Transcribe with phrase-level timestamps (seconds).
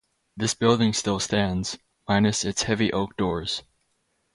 [0.35, 3.61] This building still stands, minus its heavy oak doors.